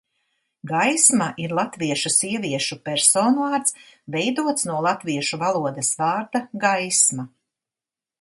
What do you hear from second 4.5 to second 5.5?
no latviešu